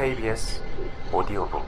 [0.00, 0.62] KBS
[1.12, 1.62] 오디오북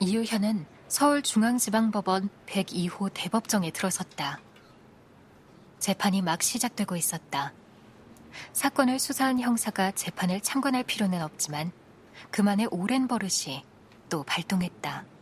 [0.00, 4.38] 이유현은 서울중앙지방법원 102호 대법정에 들어섰다.
[5.78, 7.54] 재판이 막 시작되고 있었다.
[8.52, 11.72] 사건을 수사한 형사가 재판을 참관할 필요는 없지만
[12.30, 13.64] 그만의 오랜 버릇이
[14.10, 15.19] 또 발동했다.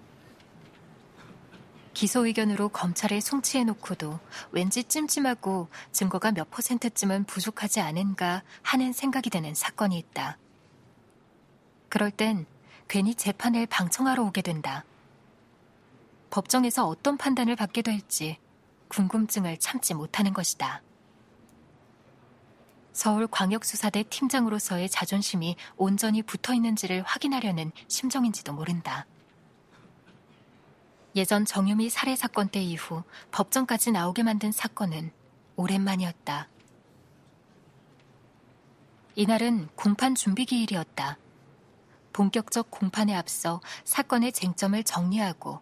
[1.98, 4.20] 기소 의견으로 검찰을 송치해 놓고도
[4.52, 10.38] 왠지 찜찜하고 증거가 몇 퍼센트쯤은 부족하지 않은가 하는 생각이 드는 사건이 있다.
[11.88, 12.46] 그럴 땐
[12.86, 14.84] 괜히 재판을 방청하러 오게 된다.
[16.30, 18.38] 법정에서 어떤 판단을 받게 될지
[18.86, 20.82] 궁금증을 참지 못하는 것이다.
[22.92, 29.04] 서울광역수사대 팀장으로서의 자존심이 온전히 붙어 있는지를 확인하려는 심정인지도 모른다.
[31.18, 33.02] 예전 정유미 살해 사건 때 이후
[33.32, 35.10] 법정까지 나오게 만든 사건은
[35.56, 36.48] 오랜만이었다.
[39.16, 41.18] 이날은 공판 준비 기일이었다.
[42.12, 45.58] 본격적 공판에 앞서 사건의 쟁점을 정리하고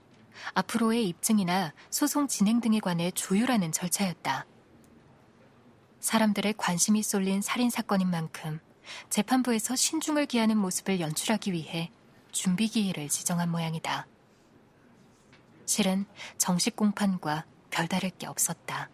[0.52, 4.44] 앞으로의 입증이나 소송 진행 등에 관해 조율하는 절차였다.
[6.00, 8.60] 사람들의 관심이 쏠린 살인 사건인 만큼
[9.08, 11.90] 재판부에서 신중을 기하는 모습을 연출하기 위해
[12.30, 14.06] 준비 기일을 지정한 모양이다.
[15.66, 16.06] 실은
[16.38, 18.88] 정식 공판과 별다를 게 없었다.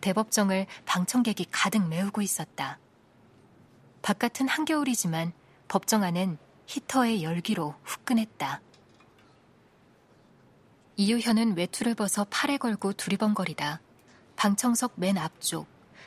[0.00, 2.78] 대법정을 방청객이 가득 메우고 있었다.
[4.02, 5.32] 바깥은 한겨울이지만
[5.68, 8.60] 법정 안은 히터의 열기로 후끈했다.
[10.96, 13.80] 이유현은 외투를 벗어 팔에 걸고 두리번거리다
[14.36, 15.66] 방청석 맨 앞쪽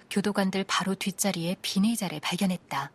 [0.09, 2.91] 교도관들 바로 뒷자리에 비닐자를 발견했다.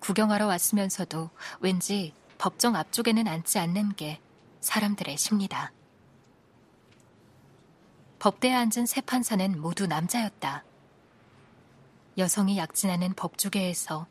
[0.00, 4.20] 구경하러 왔으면서도 왠지 법정 앞쪽에는 앉지 않는 게
[4.60, 5.72] 사람들의 심리다.
[8.18, 10.64] 법대에 앉은 세 판사는 모두 남자였다.
[12.18, 14.06] 여성이 약진하는 법조계에서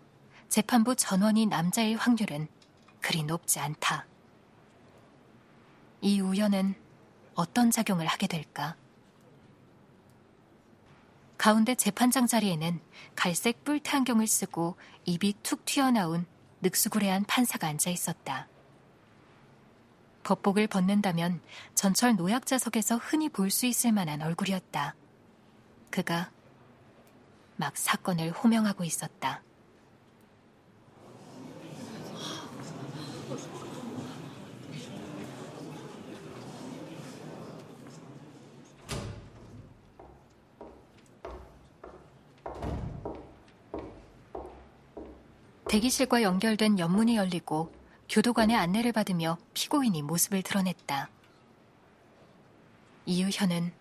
[0.48, 2.48] 재판부 전원이 남자의 확률은
[3.02, 4.06] 그리 높지 않다.
[6.02, 6.76] 이 우연은
[7.34, 8.76] 어떤 작용을 하게 될까?
[11.38, 12.80] 가운데 재판장 자리에는
[13.16, 16.26] 갈색 뿔테 안경을 쓰고 입이 툭 튀어나온
[16.66, 18.48] 늑수구레한 판사가 앉아 있었다.
[20.24, 21.40] 법복을 벗는다면
[21.76, 24.96] 전철 노약자석에서 흔히 볼 수 있을 만한 얼굴이었다.
[25.92, 26.32] 그가
[27.58, 29.44] 막 사건을 호명하고 있었다.
[45.76, 47.70] 대기실과 연결된 연문이 열리고
[48.08, 51.10] 교도관의 안내를 받으며 피고인이 모습을 드러냈다.
[53.06, 53.74] 이유현은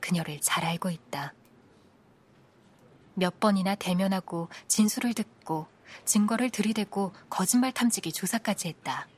[0.00, 1.32] 그녀를 잘 알고 있다.
[3.14, 5.68] 몇 번이나 대면하고 진술을 듣고
[6.04, 9.08] 증거를 들이대고 거짓말 탐지기 조사까지 했다.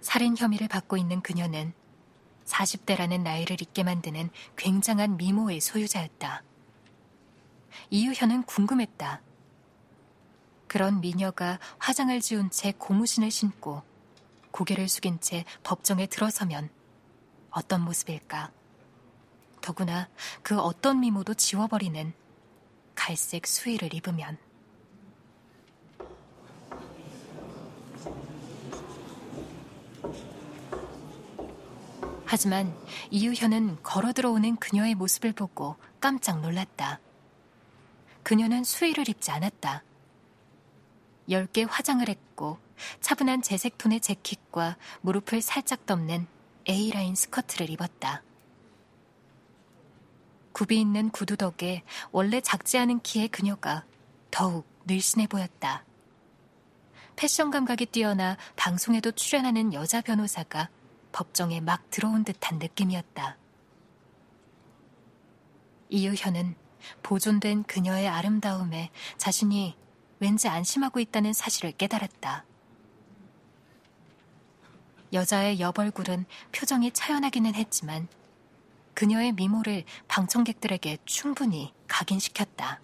[0.00, 1.74] 살인 혐의를 받고 있는 그녀는
[2.46, 6.42] 40대라는 나이를 잊게 만드는 굉장한 미모의 소유자였다.
[7.90, 9.20] 이유현은 궁금했다.
[10.66, 13.82] 그런 미녀가 화장을 지운 채 고무신을 신고
[14.50, 16.70] 고개를 숙인 채 법정에 들어서면
[17.50, 18.50] 어떤 모습일까?
[19.60, 20.08] 더구나
[20.42, 22.12] 그 어떤 미모도 지워버리는
[22.94, 24.38] 갈색 수의를 입으면.
[32.24, 32.76] 하지만
[33.10, 37.00] 이유현은 걸어 들어오는 그녀의 모습을 보고 깜짝 놀랐다.
[38.24, 39.84] 그녀는 수의를 입지 않았다.
[41.30, 42.58] 얇게 화장을 했고
[43.00, 46.26] 차분한 재색 톤의 재킷과 무릎을 살짝 덮는
[46.68, 48.22] A라인 스커트를 입었다.
[50.52, 51.82] 굽이 있는 구두 덕에
[52.12, 53.84] 원래 작지 않은 키의 그녀가
[54.30, 55.84] 더욱 늘씬해 보였다.
[57.14, 60.68] 패션 감각이 뛰어나 방송에도 출연하는 여자 변호사가
[61.12, 63.36] 법정에 막 들어온 듯한 느낌이었다.
[65.88, 66.56] 이유현은
[67.02, 69.76] 보존된 그녀의 아름다움에 자신이
[70.18, 72.44] 왠지 안심하고 있다는 사실을 깨달았다.
[75.12, 78.08] 여자의 여벌굴은 표정이 차연하기는 했지만
[78.94, 82.80] 그녀의 미모를 방청객들에게 충분히 각인시켰다.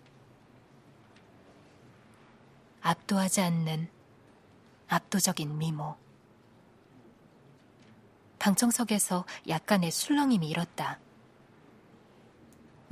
[2.82, 3.88] 압도하지 않는
[4.88, 5.96] 압도적인 미모.
[8.38, 10.98] 방청석에서 약간의 술렁임이 일었다.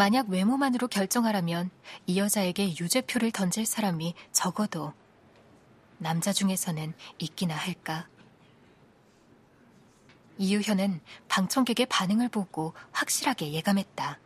[0.00, 1.68] 만약 외모만으로 결정하라면
[2.06, 4.94] 이 여자에게 유죄표를 던질 사람이 적어도
[5.98, 8.08] 남자 중에서는 있기나 할까.
[10.38, 14.18] 이유현은 방청객의 반응을 보고 확실하게 예감했다.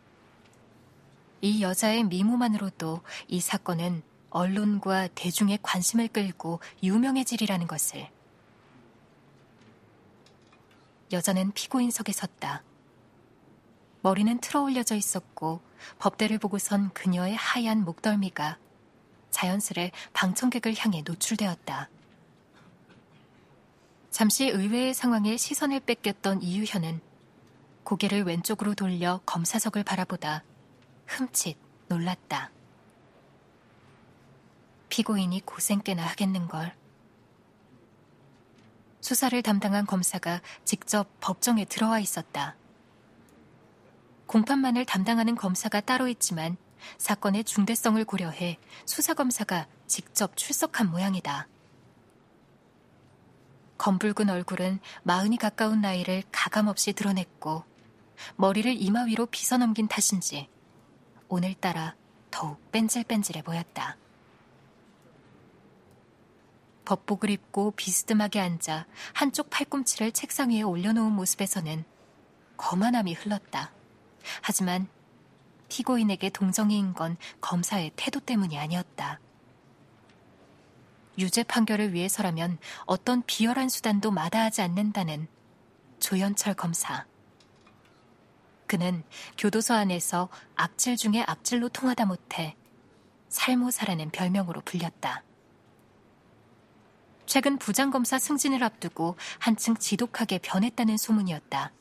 [1.40, 8.08] 이 여자의 미모만으로도 이 사건은 언론과 대중의 관심을 끌고 유명해지리라는 것을.
[11.10, 12.62] 여자는 피고인석에 섰다.
[14.04, 15.62] 머리는 틀어 올려져 있었고
[15.98, 18.58] 법대를 보고 선 그녀의 하얀 목덜미가
[19.30, 21.88] 자연스레 방청객을 향해 노출되었다.
[24.10, 27.00] 잠시 의외의 상황에 시선을 뺏겼던 이유현은
[27.84, 30.44] 고개를 왼쪽으로 돌려 검사석을 바라보다
[31.06, 31.56] 흠칫
[31.88, 32.50] 놀랐다.
[34.90, 36.74] 피고인이 고생 꽤나 하겠는걸.
[39.00, 42.54] 수사를 담당한 검사가 직접 법정에 들어와 있었다.
[44.26, 46.56] 공판만을 담당하는 검사가 따로 있지만
[46.98, 51.48] 사건의 중대성을 고려해 수사검사가 직접 출석한 모양이다.
[53.78, 57.64] 검붉은 얼굴은 마흔이 가까운 나이를 가감없이 드러냈고
[58.36, 60.48] 머리를 이마 위로 빗어 넘긴 탓인지
[61.28, 61.94] 오늘따라
[62.30, 63.96] 더욱 뺀질뺀질해 보였다.
[66.84, 71.84] 법복을 입고 비스듬하게 앉아 한쪽 팔꿈치를 책상 위에 올려놓은 모습에서는
[72.56, 73.72] 거만함이 흘렀다.
[74.42, 74.88] 하지만
[75.68, 79.20] 피고인에게 동정이인 건 검사의 태도 때문이 아니었다.
[81.18, 85.28] 유죄 판결을 위해서라면 어떤 비열한 수단도 마다하지 않는다는
[86.00, 87.06] 조현철 검사.
[88.66, 89.04] 그는
[89.38, 92.56] 교도소 안에서 악질 중에 악질로 통하다 못해
[93.28, 95.22] 살모사라는 별명으로 불렸다.
[97.26, 101.72] 최근 부장검사 승진을 앞두고 한층 지독하게 변했다는 소문이었다.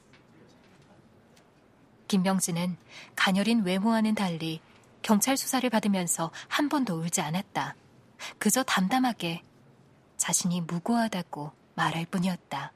[2.14, 2.78] 김명진은
[3.16, 4.62] 가녀린 외모와는 달리
[5.02, 7.76] 경찰 수사를 받으면서 한 번도 울지 않았다.
[8.38, 9.42] 그저 담담하게
[10.18, 12.72] 자신이 무고하다고 말할 뿐이었다.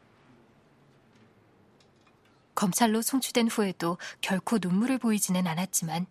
[2.56, 6.08] 검찰로 송치된 후에도 결코 눈물을 보이지는 않았지만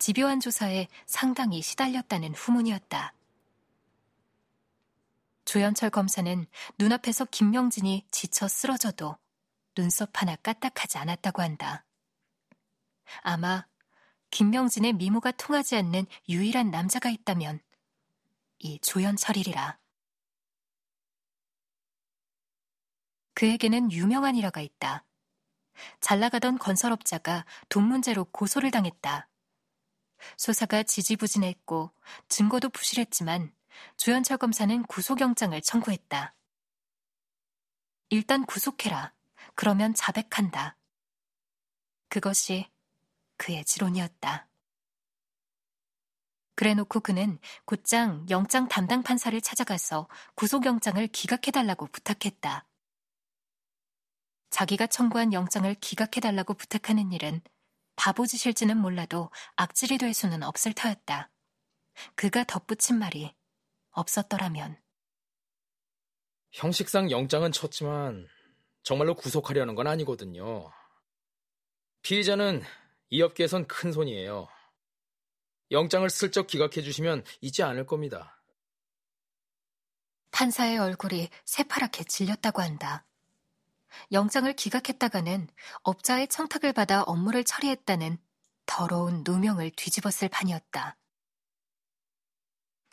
[0.00, 3.14] 집요한 조사에 상당히 시달렸다는 후문이었다.
[5.44, 6.44] 조현철 검사는
[6.76, 9.16] 눈앞에서 김명진이 지쳐 쓰러져도
[9.76, 11.84] 눈썹 하나 까딱하지 않았다고 한다.
[13.22, 13.66] 아마
[14.30, 17.60] 김명진의 미모가 통하지 않는 유일한 남자가 있다면
[18.58, 19.78] 이 조연철이리라.
[23.34, 25.04] 그에게는 유명한 일화가 있다.
[26.00, 29.28] 잘 나가던 건설업자가 돈 문제로 고소를 당했다.
[30.36, 31.92] 수사가 지지부진했고
[32.28, 33.54] 증거도 부실했지만
[33.96, 36.34] 조현철 검사는 구속영장을 청구했다.
[38.10, 39.14] 일단 구속해라.
[39.54, 40.76] 그러면 자백한다.
[42.08, 42.68] 그것이
[43.38, 44.46] 그의 지론이었다.
[46.54, 52.66] 그래 놓고 그는 곧장 영장 담당 판사를 찾아가서 구속영장을 기각해달라고 부탁했다.
[54.50, 57.40] 자기가 청구한 영장을 기각해달라고 부탁하는 일은
[57.94, 61.30] 바보짓일지는 몰라도 악질이 될 수는 없을 터였다.
[62.16, 63.34] 그가 덧붙인 말이
[63.90, 64.80] 없었더라면.
[66.50, 68.26] 형식상 영장은 쳤지만
[68.82, 70.72] 정말로 구속하려는 건 아니거든요.
[72.02, 72.62] 피의자는
[73.10, 74.48] 이 업계에선 큰 손이에요.
[75.70, 78.42] 영장을 슬쩍 기각해 주시면 잊지 않을 겁니다.
[80.30, 83.06] 판사의 얼굴이 새파랗게 질렸다고 한다.
[84.12, 85.48] 영장을 기각했다가는
[85.82, 88.18] 업자의 청탁을 받아 업무를 처리했다는
[88.66, 90.96] 더러운 누명을 뒤집었을 판이었다.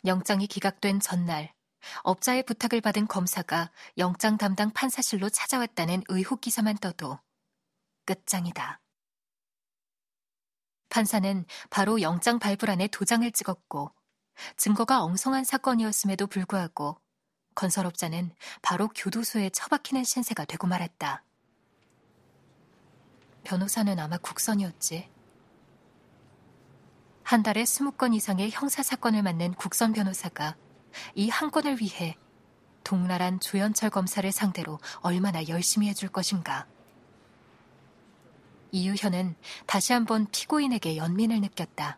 [0.04, 1.54] 영장이 기각된 전날,
[2.02, 7.18] 업자의 부탁을 받은 검사가 영장 담당 판사실로 찾아왔다는 의혹 기사만 떠도
[8.06, 8.80] 끝장이다.
[10.96, 13.92] 판사는 바로 영장 발부란에 도장을 찍었고
[14.56, 16.98] 증거가 엉성한 사건이었음에도 불구하고
[17.54, 21.22] 건설업자는 바로 교도소에 처박히는 신세가 되고 말았다.
[23.44, 25.10] 변호사는 아마 국선이었지.
[27.24, 30.56] 한 달에 20건 이상의 형사사건을 맡는 국선 변호사가
[31.14, 32.16] 이 한 건을 위해
[32.84, 36.66] 동나란 조현철 검사를 상대로 얼마나 열심히 해줄 것인가.
[38.76, 39.34] 이유현은
[39.66, 41.96] 다시 한번 피고인에게 연민을 느꼈다.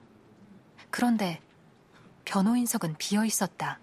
[0.90, 1.40] 그런데
[2.24, 3.80] 변호인석은 비어 있었다.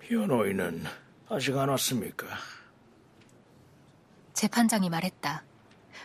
[0.00, 0.84] 변호인은
[1.28, 2.26] 아직 안 왔습니까?
[4.32, 5.42] 재판장이 말했다.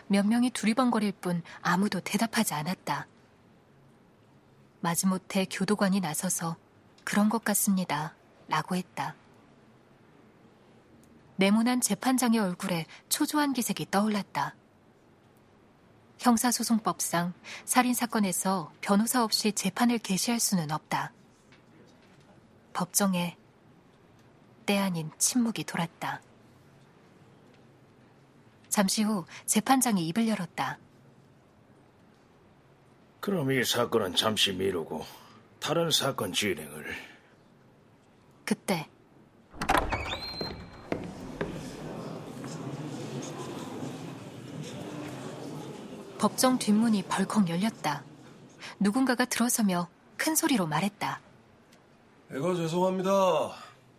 [0.08, 3.06] 몇 명이 두리번거릴 뿐 아무도 대답하지 않았다.
[4.80, 6.56] 마지못해 교도관이 나서서
[7.04, 8.14] 그런 것 같습니다.
[8.48, 9.14] 라고 했다.
[11.36, 14.54] 네모난 재판장의 얼굴에 초조한 기색이 떠올랐다.
[16.18, 21.12] 형사소송법상 살인사건에서 변호사 없이 재판을 개시할 수는 없다.
[22.72, 23.36] 법정에
[24.66, 26.22] 때 아닌 침묵이 돌았다.
[28.68, 30.78] 잠시 후 재판장이 입을 열었다.
[33.20, 35.04] 그럼 이 사건은 잠시 미루고
[35.60, 36.94] 다른 사건 진행을
[38.44, 38.88] 그때
[46.18, 48.02] 법정 뒷문이 벌컥 열렸다.
[48.80, 51.20] 누군가가 들어서며 큰 소리로 말했다.
[52.32, 53.10] 이거 죄송합니다.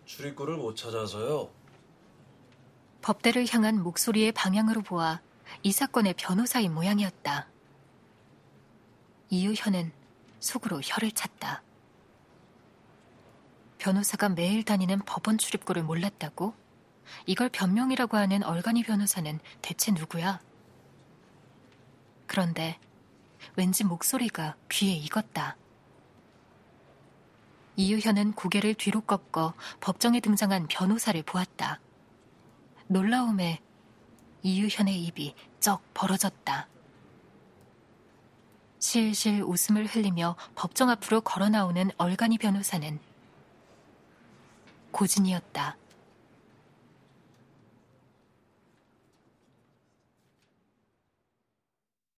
[0.05, 1.50] 출입구를 못 찾아서요.
[3.01, 5.22] 법대를 향한 목소리의 방향으로 보아
[5.62, 7.48] 이 사건의 변호사인 모양이었다.
[9.29, 9.91] 이유현은
[10.39, 11.62] 속으로 혀를 찼다.
[13.77, 16.55] 변호사가 매일 다니는 법원 출입구를 몰랐다고?
[17.27, 20.39] 이걸 변명이라고 하는 얼간이 변호사는 대체 누구야?
[22.27, 22.79] 그런데
[23.55, 25.55] 왠지 목소리가 귀에 익었다.
[27.77, 31.79] 이유현은 고개를 뒤로 꺾어 법정에 등장한 변호사를 보았다.
[32.88, 33.62] 놀라움에
[34.44, 36.67] 이유현의 입이 쩍 벌어졌다.
[38.79, 43.00] 실실 웃음을 흘리며 법정 앞으로 걸어 나오는 얼간이 변호사는
[44.91, 45.75] 고진이었다.